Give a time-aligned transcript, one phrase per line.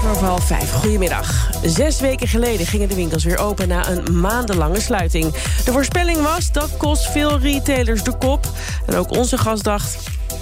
[0.00, 0.72] Half vijf.
[0.72, 1.50] Goedemiddag.
[1.64, 5.32] Zes weken geleden gingen de winkels weer open na een maandenlange sluiting.
[5.64, 8.46] De voorspelling was dat kost veel retailers de kop.
[8.86, 9.96] En ook onze gast dacht,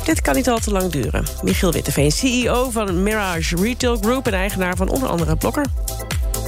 [0.05, 1.25] dit kan niet al te lang duren.
[1.43, 4.27] Michiel Witteveen, CEO van Mirage Retail Group...
[4.27, 5.65] en eigenaar van onder andere Blokker.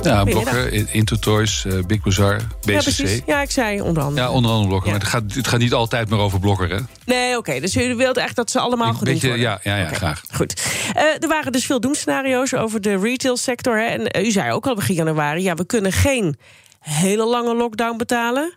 [0.02, 2.70] Ja, Blokker, Intertoys, uh, Big Bazaar, BCC.
[2.70, 3.20] Ja, precies.
[3.27, 4.27] Ja, ik zei onder andere.
[4.27, 4.91] Ja, onder andere Blokker.
[4.91, 6.78] Maar het gaat, het gaat niet altijd meer over Blokker, hè?
[7.04, 7.60] Nee, oké.
[7.60, 9.44] Dus u wilt echt dat ze allemaal genoemd beetje, worden?
[9.44, 10.22] Ja, ja, ja graag.
[10.32, 10.62] Goed.
[10.96, 13.78] Uh, er waren dus veel doemscenario's over de retailsector.
[13.78, 13.84] Hè?
[13.84, 15.42] En uh, u zei ook al begin januari...
[15.42, 16.38] ja, we kunnen geen
[16.80, 18.52] hele lange lockdown betalen.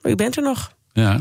[0.00, 0.72] Maar u bent er nog.
[0.92, 1.20] Ja,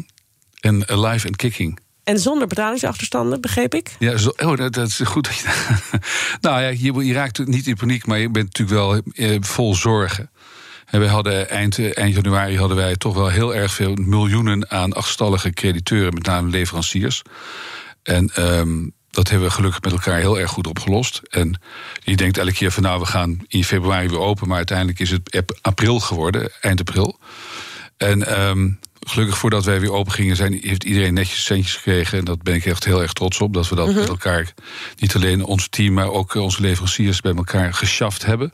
[0.59, 1.79] en alive and kicking.
[2.05, 3.95] En zonder betalingsachterstanden, begreep ik?
[3.99, 5.25] Ja, oh, dat, is goed.
[5.25, 5.47] Dat je,
[6.41, 9.75] nou ja, je, je, raakt niet in paniek, maar je bent natuurlijk wel eh, vol
[9.75, 10.29] zorgen.
[10.85, 14.93] En we hadden eind, eind januari hadden wij toch wel heel erg veel miljoenen aan
[14.93, 17.21] achterstallige crediteuren, met name leveranciers.
[18.03, 21.21] En um, dat hebben we gelukkig met elkaar heel erg goed opgelost.
[21.29, 21.61] En
[22.03, 25.11] je denkt elke keer van nou, we gaan in februari weer open, maar uiteindelijk is
[25.11, 27.19] het april geworden, eind april.
[27.97, 32.17] En um, gelukkig voordat wij weer open gingen, zijn, heeft iedereen netjes centjes gekregen.
[32.17, 33.53] En dat ben ik echt heel erg trots op.
[33.53, 34.01] Dat we dat mm -hmm.
[34.01, 34.53] met elkaar,
[34.97, 38.53] niet alleen ons team, maar ook onze leveranciers bij elkaar geschaft hebben.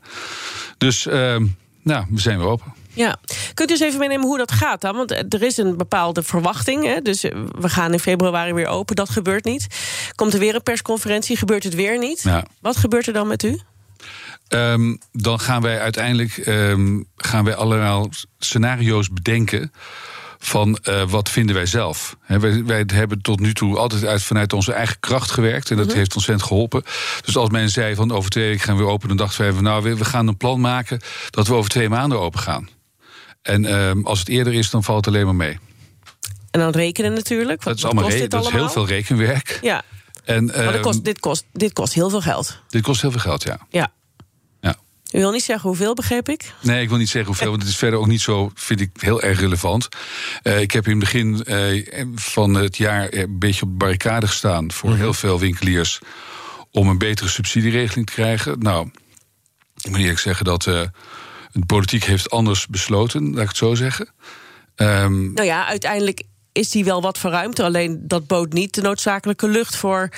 [0.78, 1.36] Dus uh,
[1.82, 2.74] nou, we zijn weer open.
[2.94, 3.16] Ja,
[3.54, 4.96] kunt u eens even meenemen hoe dat gaat dan?
[4.96, 6.84] Want er is een bepaalde verwachting.
[6.84, 7.00] Hè?
[7.00, 7.22] Dus
[7.58, 8.96] we gaan in februari weer open.
[8.96, 9.66] Dat gebeurt niet.
[10.14, 11.36] Komt er weer een persconferentie?
[11.36, 12.22] Gebeurt het weer niet?
[12.22, 12.44] Ja.
[12.60, 13.60] Wat gebeurt er dan met u?
[14.48, 19.72] Um, dan gaan wij uiteindelijk um, gaan wij allerlei scenario's bedenken
[20.44, 22.16] van uh, wat vinden wij zelf.
[22.20, 25.70] He, wij, wij, hebben tot nu toe altijd uit, vanuit onze eigen kracht gewerkt.
[25.70, 25.98] En dat mm -hmm.
[25.98, 26.82] heeft ontzettend geholpen.
[27.24, 29.08] Dus als men zei van over twee weken gaan we weer open...
[29.08, 31.00] dan dachten wij van nou, we gaan een plan maken...
[31.30, 32.68] dat we over twee maanden open gaan.
[33.42, 35.58] En uh, als het eerder is, dan valt het alleen maar mee.
[36.50, 37.62] En dan rekenen natuurlijk.
[37.62, 39.58] Wat, dat is, allemaal kost re- dit dat is heel veel rekenwerk.
[39.62, 39.82] Ja.
[40.24, 42.58] En, maar uh, kost, dit, kost, dit kost heel veel geld.
[42.68, 43.58] Dit kost heel veel geld, ja.
[43.70, 43.92] Ja.
[45.12, 46.52] U wil niet zeggen hoeveel, begreep ik?
[46.60, 48.90] Nee, ik wil niet zeggen hoeveel, want het is verder ook niet zo, vind ik,
[48.92, 49.88] heel erg relevant.
[50.42, 54.26] Uh, ik heb in het begin uh, van het jaar een beetje op de barricade
[54.26, 55.04] gestaan voor mm -hmm.
[55.04, 55.98] heel veel winkeliers
[56.70, 58.58] om een betere subsidieregeling te krijgen.
[58.58, 58.90] Nou,
[59.82, 60.80] ik moet eerlijk zeggen dat uh,
[61.52, 64.08] de politiek heeft anders besloten, laat ik het zo zeggen.
[64.76, 67.60] Um, nou ja, uiteindelijk is die wel wat verruimd.
[67.60, 70.08] Alleen dat bood niet de noodzakelijke lucht voor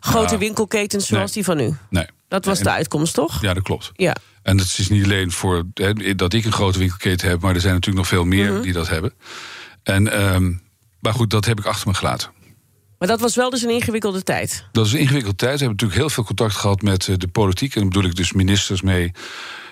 [0.00, 1.76] grote nou, winkelketens zoals nee, die van u.
[1.90, 2.06] Nee.
[2.32, 3.40] Dat was en, de uitkomst, toch?
[3.42, 3.90] Ja, dat klopt.
[3.94, 4.16] Ja.
[4.42, 7.60] En het is niet alleen voor he, dat ik een grote winkelketen heb, maar er
[7.60, 8.62] zijn natuurlijk nog veel meer mm -hmm.
[8.62, 9.12] die dat hebben.
[9.82, 10.62] En, um,
[11.00, 12.30] maar goed, dat heb ik achter me gelaten.
[12.98, 14.64] Maar dat was wel dus een ingewikkelde tijd.
[14.72, 15.52] Dat is een ingewikkelde tijd.
[15.52, 17.74] We hebben natuurlijk heel veel contact gehad met de politiek.
[17.74, 19.12] En dan bedoel ik dus ministers mee,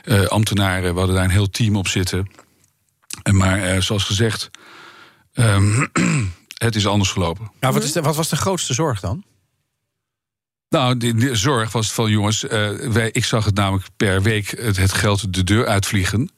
[0.04, 0.93] uh, ambtenaren.
[0.93, 2.31] We hadden daar een heel team op zitten.
[3.22, 4.50] En maar uh, zoals gezegd,
[5.34, 5.88] um,
[6.65, 7.50] het is anders gelopen.
[7.60, 9.25] Nou, wat, is de, wat was de grootste zorg dan?
[10.70, 14.50] Nou, de, de zorg was van jongens, uh, wij, ik zag het namelijk per week
[14.50, 16.31] het, het geld de deur uitvliegen.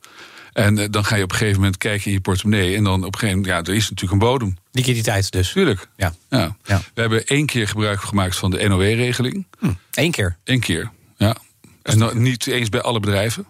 [0.53, 2.77] En uh, dan ga je op een gegeven moment kijken in je portemonnee.
[2.77, 4.57] En dan op een gegeven moment, ja, er is natuurlijk een bodem.
[4.71, 5.53] Liquiditeit dus.
[5.53, 5.89] Tuurlijk.
[5.97, 6.15] Ja.
[6.31, 6.57] ja.
[6.65, 6.81] ja.
[6.95, 9.47] We hebben één keer gebruik gemaakt van de NOW-regeling.
[9.59, 9.73] Hm.
[9.91, 10.37] Eén keer?
[10.45, 11.37] Eén keer, ja.
[11.83, 13.47] En niet eens bij alle bedrijven.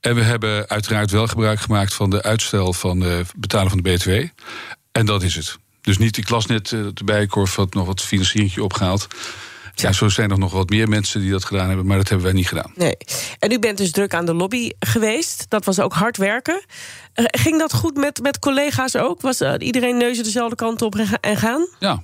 [0.00, 3.92] En we hebben uiteraard wel gebruik gemaakt van de uitstel van het betalen van de
[3.92, 4.40] BTW.
[4.92, 5.58] En dat is het.
[5.80, 9.08] Dus niet, ik las net uh, de Bijenkorf had nog wat financiering opgehaald.
[9.74, 12.26] Ja, zo zijn er nog wat meer mensen die dat gedaan hebben, maar dat hebben
[12.26, 12.72] wij niet gedaan.
[12.74, 12.96] Nee.
[13.38, 15.46] En u bent dus druk aan de lobby geweest.
[15.48, 16.64] Dat was ook hard werken.
[17.14, 19.20] Uh, ging dat goed met, met collega's ook?
[19.20, 21.68] Was uh, iedereen neuzen dezelfde kant op en gaan?
[21.78, 22.02] Ja.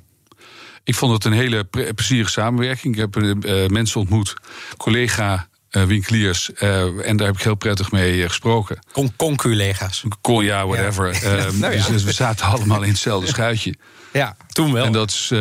[0.84, 1.64] Ik vond het een hele
[1.94, 2.94] plezierige samenwerking.
[2.94, 4.34] Ik heb uh, mensen ontmoet,
[4.76, 6.50] collega uh, winkeliers.
[6.58, 8.78] Uh, en daar heb ik heel prettig mee uh, gesproken.
[8.92, 10.04] Con conculega's.
[10.20, 11.18] Con, ja, whatever.
[11.22, 11.50] Ja.
[11.60, 11.86] nou ja.
[11.86, 13.74] Dus we zaten allemaal in hetzelfde schuitje.
[14.12, 14.84] Ja, toen wel.
[14.84, 15.32] En dat is.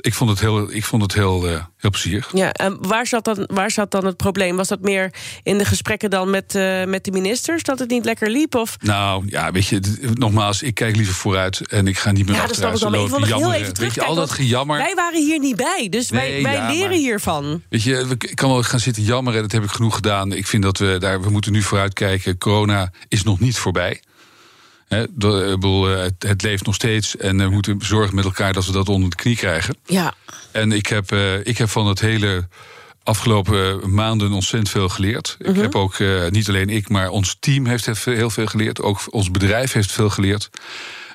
[0.00, 2.30] Ik vond het heel, ik vond het heel, uh, heel plezierig.
[2.32, 4.56] Ja, en waar zat, dan, waar zat dan het probleem?
[4.56, 5.12] Was dat meer
[5.42, 7.62] in de gesprekken dan met, uh, met de ministers?
[7.62, 8.54] Dat het niet lekker liep?
[8.54, 8.76] Of?
[8.80, 9.80] Nou, ja, weet je,
[10.14, 12.74] nogmaals, ik kijk liever vooruit en ik ga niet meer ja, achteruit.
[12.74, 13.94] Is dan heel even terug.
[13.94, 14.76] Weet je, al dat gejammer.
[14.76, 17.62] Wij waren hier niet bij, dus nee, wij, wij ja, leren maar, hiervan.
[17.68, 20.32] Weet je, ik kan wel gaan zitten jammeren, dat heb ik genoeg gedaan.
[20.32, 22.38] Ik vind dat we daar, we moeten nu vooruit kijken.
[22.38, 24.00] Corona is nog niet voorbij.
[24.88, 25.06] He,
[25.98, 29.10] het, het, leeft nog steeds en we moeten zorgen met elkaar dat we dat onder
[29.10, 29.76] de knie krijgen.
[29.84, 30.14] Ja.
[30.52, 31.12] En ik heb,
[31.42, 32.48] ik heb van het hele
[33.02, 35.36] afgelopen maanden ontzettend veel geleerd.
[35.38, 35.56] Uh -huh.
[35.56, 35.98] Ik heb ook,
[36.30, 38.82] niet alleen ik, maar ons team heeft heel veel geleerd.
[38.82, 40.50] Ook ons bedrijf heeft veel geleerd.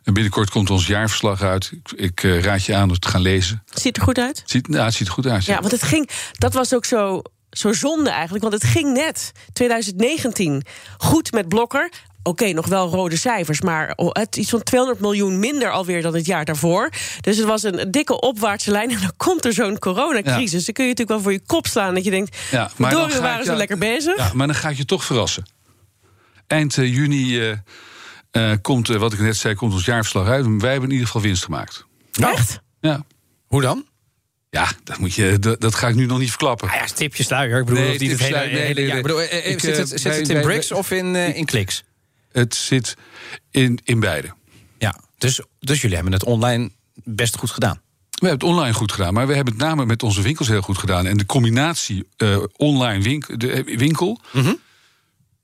[0.04, 1.72] En binnenkort komt ons jaarverslag uit.
[1.72, 3.64] Ik, ik eh, raad je aan om het te gaan lezen.
[3.74, 4.44] Ziet er goed uit?
[4.46, 5.46] Ziet, nou, het ziet er goed uit.
[5.46, 8.44] Ja, want het ging, dat was ook zo, zo zonde eigenlijk.
[8.44, 10.64] Want het ging net, 2019,
[10.98, 11.90] goed met Blokker.
[12.24, 16.26] Oké, nog wel rode cijfers, maar het iets van 200 miljoen minder alweer dan het
[16.26, 16.90] jaar daarvoor.
[17.22, 18.90] Dus het was een dikke opwaartse lijn.
[18.92, 20.66] En dan komt er zo'n coronacrisis.
[20.66, 22.38] Dan kun je natuurlijk wel voor je kop slaan dat je denkt...
[22.52, 24.18] Ja, maar dan door waren ze ja, lekker bezig.
[24.18, 25.46] Ja, maar dan ga ik je toch verrassen.
[26.48, 27.58] Eind eh, juni eh,
[28.32, 30.46] eh, komt, wat ik net zei, komt ons jaarverslag uit.
[30.46, 31.86] Wij hebben in ieder geval winst gemaakt.
[32.22, 32.60] Echt?
[32.80, 33.06] Ja,
[33.48, 33.86] Hoe dan?
[34.50, 36.70] ja dat, moet je, dat, dat ga ik nu nog niet verklappen.
[36.70, 37.60] Ah ja, tipje sluier.
[37.60, 40.44] Ik bedoel, Nee, het hele, nee, bedoel, eh, Ik, zit het, zit het in wij-
[40.44, 41.84] bricks of in, in kliks?
[42.34, 42.96] Het zit
[43.52, 44.34] in, in beide.
[44.78, 46.72] Ja, dus, dus jullie hebben het online
[47.04, 47.82] best goed gedaan.
[48.10, 50.62] We hebben het online goed gedaan, maar we hebben het name met onze winkels heel
[50.62, 51.06] goed gedaan.
[51.06, 54.22] En de combinatie eh, online winkel, de, eh, winkel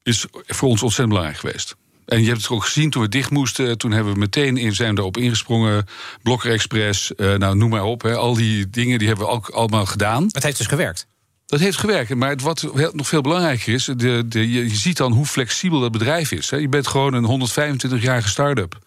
[0.03, 1.75] is voor ons ontzettend belangrijk geweest.
[2.05, 3.77] En je hebt het ook gezien toen we dicht moesten.
[3.77, 5.85] Toen hebben we meteen in, zijn we erop ingesprongen.
[6.23, 8.01] Blokker Express, eh, nou noem maar op.
[8.01, 10.23] Hè, al die dingen die hebben we ook allemaal gedaan.
[10.31, 11.07] Het heeft dus gewerkt.
[11.49, 12.15] Dat heeft gewerkt.
[12.15, 15.91] Maar het, wat nog veel belangrijker is, de, de, je, ziet dan hoe flexibel dat
[15.91, 16.49] bedrijf is.
[16.49, 16.57] Hè.
[16.57, 18.77] Je bent gewoon een 125-jarige start-up.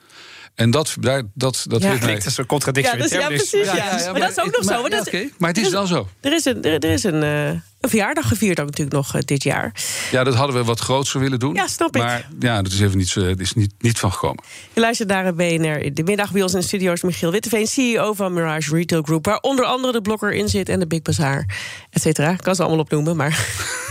[0.55, 1.87] En dat, daar, dat, dat Ja.
[1.89, 2.09] heeft mij...
[2.09, 2.97] Klinkt als een contradictie.
[2.97, 3.65] Ja, dus, ja, precies.
[3.73, 4.81] Ja, maar, dat is ook nog zo.
[4.81, 6.09] Maar, dat- maar het is wel zo.
[6.21, 7.51] Er is een, er, er is een, eh,
[7.83, 9.73] een verjaardag gevierd ook natuurlijk nog eh, dit jaar.
[10.11, 11.55] Ja, dat hadden we wat grootser willen doen.
[11.55, 12.03] Ja, snap ik.
[12.03, 14.45] Maar ja, dat is even niet, dat is niet, niet van gekomen.
[14.73, 17.67] Je luistert naar het BNR in de middag bij ons in de studio's Michiel Witteveen,
[17.67, 21.03] CEO van Mirage Retail Group, waar onder andere de Blokker in zit en de Big
[21.03, 21.47] Bazaar,
[21.91, 22.31] et cetera.
[22.31, 23.47] Ik kan ze allemaal opnoemen, maar.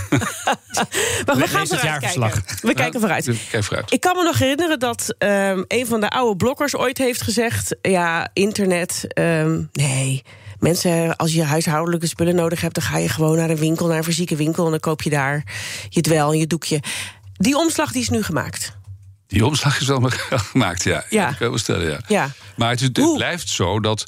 [1.25, 2.31] maar we gaan het vooruit jaarverslag.
[2.31, 2.67] kijken.
[2.67, 3.29] We kijken vooruit.
[3.51, 3.91] Kijk vooruit.
[3.91, 7.75] Ik kan me nog herinneren dat ehm, een van de oude blokkers ooit heeft gezegd:
[7.81, 10.23] ja, internet, ehm, nee.
[10.61, 13.97] Mensen, als je huishoudelijke spullen nodig hebt, dan ga je gewoon naar een winkel, naar
[13.97, 15.43] een fysieke winkel, en dan koop je daar
[15.89, 16.79] je dwel en je doekje.
[17.33, 18.77] Die omslag die is nu gemaakt.
[19.27, 20.09] Die omslag is wel
[20.51, 21.03] gemaakt, ja.
[21.09, 21.27] Ja.
[21.27, 21.99] Dat kan wel stellen, ja.
[22.07, 22.31] Ja.
[22.55, 23.15] Maar het, is- het Hoe?
[23.17, 24.05] blijft zo dat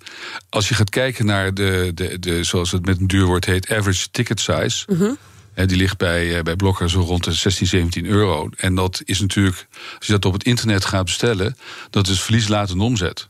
[0.50, 3.72] als je gaat kijken naar de, de, de zoals het met een duur woord heet,
[3.72, 4.86] average ticket size.
[4.88, 5.12] Mhm.
[5.54, 8.50] hè, die ligt bij, eh, bij Blokker zo rond de 16, 17 euro.
[8.58, 9.68] En dat is natuurlijk,
[9.98, 11.58] als je dat op het internet gaat bestellen,
[11.90, 13.30] dat is verlieslatende omzet.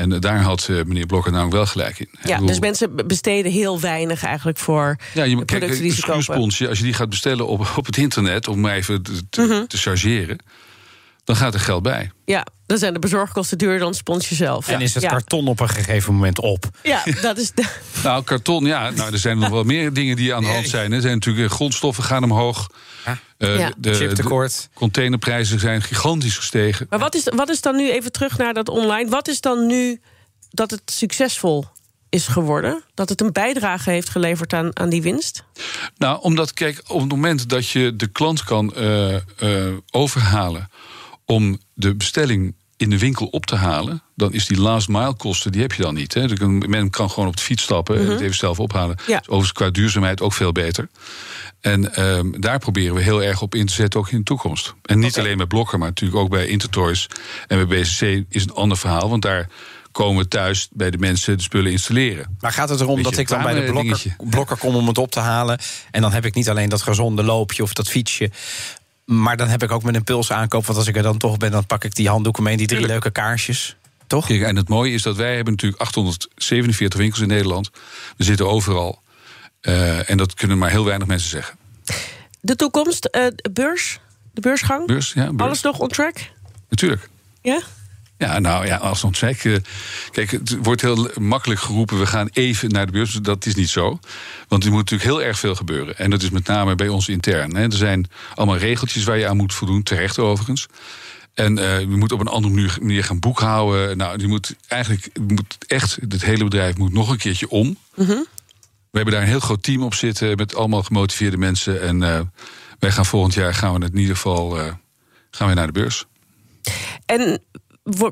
[0.00, 2.08] En daar had eh, meneer Blokker namelijk wel gelijk in.
[2.22, 5.92] Ja, bedoel, dus mensen besteden heel weinig eigenlijk voor Ja, je, kijk, producten een die
[5.92, 6.68] ze kopen.
[6.68, 9.66] als je die gaat bestellen op, op het internet, om maar even te, te, Mhm.
[9.66, 10.38] te chargeren,
[11.30, 12.10] dan gaat er geld bij.
[12.24, 14.68] Ja, dan zijn de bezorgkosten duurder dan het sponsje zelf.
[14.68, 15.08] En is het ja.
[15.08, 16.64] karton op een gegeven moment op.
[16.82, 17.52] Ja, dat is.
[17.54, 17.64] De,
[18.02, 18.90] Nou, karton, ja.
[18.90, 20.92] Nou, er zijn nog wel meer dingen die aan de hand zijn.
[20.92, 22.70] Er zijn natuurlijk eh, grondstoffen gaan omhoog.
[23.04, 23.18] Ja.
[23.38, 23.72] Eh, Ja.
[23.76, 24.62] de, Chiptekort.
[24.62, 26.86] de containerprijzen zijn gigantisch gestegen.
[26.88, 29.10] maar wat is, wat is dan nu even terug naar dat online?
[29.10, 30.00] Wat is dan nu
[30.50, 31.64] dat het succesvol
[32.08, 32.82] is geworden?
[32.94, 35.44] Dat het een bijdrage heeft geleverd aan, aan die winst?
[35.96, 39.22] Nou, omdat, kijk, op het moment dat je de klant kan eh, eh,
[39.90, 40.70] overhalen
[41.30, 45.52] om de bestelling in de winkel op te halen, dan is die last mile kosten,
[45.52, 46.14] die heb je dan niet.
[46.14, 46.26] Hè.
[46.26, 48.96] Dus Men kan gewoon op de fiets stappen en het even zelf ophalen.
[49.06, 49.16] Ja.
[49.18, 50.88] Dus overigens qua duurzaamheid ook veel beter.
[51.60, 54.74] En ehm, daar proberen we heel erg op in te zetten, ook in de toekomst.
[54.82, 57.06] En niet alleen bij Blokker, maar natuurlijk ook bij Intertoys
[57.46, 59.08] en bij BCC is een ander verhaal.
[59.08, 59.48] Want daar
[59.92, 62.36] komen we thuis bij de mensen de spullen installeren.
[62.40, 64.98] Maar gaat het erom Beetje dat ik dan bij de blokker, blokker kom om het
[64.98, 65.58] op te halen?
[65.90, 68.30] En dan heb ik niet alleen dat gezonde loopje of dat fietsje.
[69.10, 70.66] Maar dan heb ik ook mijn impuls aankoop.
[70.66, 72.80] Want als ik er dan toch ben, dan pak ik die handdoeken mee die drie
[72.80, 73.02] Tuurlijk.
[73.02, 73.76] leuke kaarsjes.
[74.06, 74.26] Toch?
[74.26, 77.70] Kijk, en het mooie is dat wij hebben natuurlijk 847 winkels in Nederland.
[78.16, 79.02] We zitten overal.
[79.60, 81.56] Eh, en dat kunnen maar heel weinig mensen zeggen.
[82.40, 84.00] De toekomst, eh, de beurs,
[84.32, 84.86] de beursgang?
[84.86, 85.40] Beurs, ja, beurs.
[85.40, 86.16] Alles nog on track?
[86.68, 87.08] Natuurlijk.
[87.42, 87.60] Ja?
[88.20, 89.44] Ja, nou ja, als zeg.
[89.44, 89.56] eh,
[90.10, 93.12] Kijk, het wordt heel makkelijk geroepen: we gaan even naar de beurs.
[93.12, 93.98] Dat is niet zo.
[94.48, 95.98] Want er moet natuurlijk heel erg veel gebeuren.
[95.98, 97.56] En dat is met name bij ons intern.
[97.56, 97.62] Hè.
[97.62, 100.66] Er zijn allemaal regeltjes waar je aan moet voldoen, terecht overigens.
[101.34, 103.96] En eh je moet op een andere manier, gaan boekhouden.
[103.96, 107.76] Nou, je moet eigenlijk moet echt, het hele bedrijf moet nog een keertje om.
[108.90, 111.80] We hebben daar een heel groot team op zitten met allemaal gemotiveerde mensen.
[111.82, 112.20] En eh,
[112.78, 114.58] wij gaan volgend jaar gaan we in ieder geval
[115.30, 116.06] gaan we naar de beurs.
[117.06, 117.40] En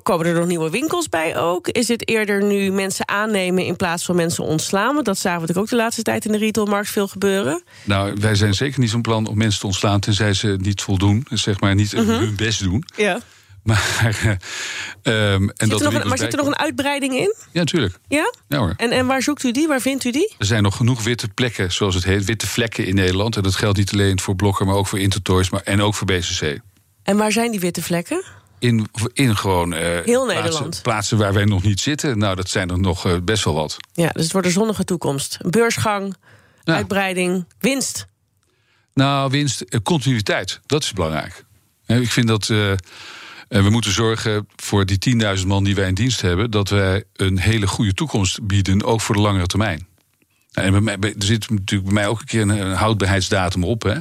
[0.02, 1.68] komen er nog nieuwe winkels bij ook?
[1.68, 4.94] Is het eerder nu mensen aannemen in plaats van mensen ontslaan?
[4.94, 7.62] Want dat zagen we natuurlijk ook de laatste tijd in de retailmarkt veel gebeuren.
[7.84, 11.26] Nou, wij zijn zeker niet zo'n plan om mensen te ontslaan tenzij ze niet voldoen.
[11.30, 12.84] Zeg maar niet hun best doen.
[12.96, 13.20] Ja.
[13.62, 14.30] Maar, eh,
[15.32, 17.34] ehm, en Zit dat er nog een, maar zit er nog een uitbreiding in?
[17.52, 17.98] Ja, natuurlijk.
[18.08, 18.32] Ja?
[18.48, 18.74] Ja hoor.
[18.76, 19.68] En, en waar zoekt u die?
[19.68, 20.34] Waar vindt u die?
[20.38, 23.36] Er zijn nog genoeg witte plekken, zoals het heet, witte vlekken in Nederland.
[23.36, 26.06] En dat geldt niet alleen voor Blokker, maar ook voor Intertoys maar, en ook voor
[26.06, 26.60] BCC.
[27.02, 28.24] En waar zijn die witte vlekken?
[28.58, 30.82] In, in gewoon eh, Heel plaatsen, Nederland.
[30.82, 32.18] plaatsen waar wij nog niet zitten.
[32.18, 33.76] Nou, dat zijn er nog eh, best wel wat.
[33.92, 35.38] Ja, dus het wordt een zonnige toekomst.
[35.40, 36.16] Een beursgang,
[36.64, 38.06] uitbreiding, winst.
[38.94, 41.44] Nou, winst, eh, continuïteit, dat is belangrijk.
[41.86, 42.46] Ik vind dat.
[43.48, 47.38] we moeten zorgen voor die 10.000 man die wij in dienst hebben, dat wij een
[47.38, 49.86] hele goede toekomst bieden, ook voor de langere termijn.
[50.52, 53.82] En bij mij, er zit natuurlijk bij mij ook een keer een, houdbaarheidsdatum op.
[53.82, 53.98] Hè?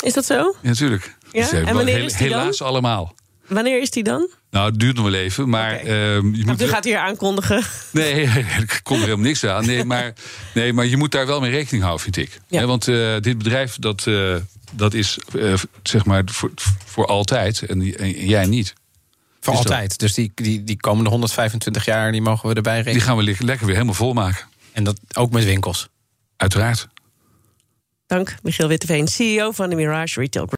[0.00, 0.34] Is dat zo?
[0.34, 1.16] Ja, natuurlijk.
[1.32, 1.40] Ja?
[1.40, 2.38] Dus, En wanneer is die dan?
[2.38, 3.14] Helaas allemaal.
[3.48, 4.28] Wanneer is die dan?
[4.50, 6.62] Nou, het duurt nog wel even, maar ehm, je moet.
[6.62, 7.62] U gaat hier aankondigen.
[7.92, 8.24] Nee,
[8.58, 9.66] er komt er helemaal niks aan.
[9.66, 10.12] Nee, maar,
[10.54, 12.40] nee, maar je moet daar wel mee rekening houden, vind ik.
[12.48, 12.58] Ja.
[12.60, 14.34] Hè, want eh, dit bedrijf, dat, eh,
[14.72, 16.50] dat is eh, zeg maar voor,
[16.84, 17.80] voor altijd en,
[18.26, 18.72] jij niet.
[19.40, 19.98] Voor Is dat- altijd.
[19.98, 22.92] Dus die, die, die komende 125 jaar die mogen we erbij rekenen.
[22.94, 24.46] Die gaan we le- lekker weer helemaal volmaken.
[24.72, 25.88] En dat ook met winkels.
[26.36, 26.88] Uiteraard.
[28.06, 30.57] Dank, Michiel Witteveen, CEO van de Mirage Retail Group.